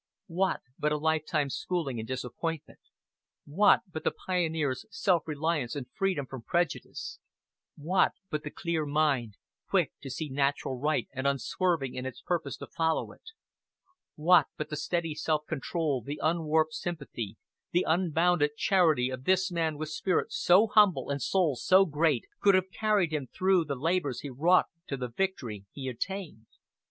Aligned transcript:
What 0.33 0.61
but 0.79 0.91
a 0.91 0.97
lifetime's 0.97 1.53
schooling 1.55 1.99
in 1.99 2.07
disappointment, 2.07 2.79
what 3.45 3.81
but 3.91 4.03
the 4.03 4.09
pioneer's 4.09 4.83
self 4.89 5.27
reliance 5.27 5.75
and 5.75 5.85
freedom 5.93 6.25
from 6.25 6.41
prejudice, 6.41 7.19
what 7.77 8.13
but 8.31 8.41
the 8.41 8.49
clear 8.49 8.87
mind, 8.87 9.37
quick 9.69 9.91
to 10.01 10.09
see 10.09 10.27
natural 10.27 10.79
right 10.79 11.07
and 11.13 11.27
unswerving 11.27 11.93
in 11.93 12.07
its 12.07 12.19
purpose 12.19 12.57
to 12.57 12.65
follow 12.75 13.11
it; 13.11 13.21
what 14.15 14.47
but 14.57 14.69
the 14.71 14.75
steady 14.75 15.13
self 15.13 15.45
control, 15.47 16.01
the 16.01 16.19
unwarped 16.23 16.73
sympathy, 16.73 17.37
the 17.69 17.85
unbounded 17.87 18.57
charity 18.57 19.11
of 19.11 19.25
this 19.25 19.51
man 19.51 19.77
with 19.77 19.89
spirit 19.89 20.31
so 20.33 20.65
humble 20.65 21.11
and 21.11 21.21
soul 21.21 21.55
so 21.55 21.85
great, 21.85 22.25
could 22.41 22.55
have 22.55 22.71
carried 22.71 23.13
him 23.13 23.27
through 23.27 23.63
the 23.65 23.75
labors 23.75 24.21
he 24.21 24.31
wrought 24.31 24.65
to 24.87 24.97
the 24.97 25.09
victory 25.09 25.67
he 25.71 25.87
attained? 25.87 26.47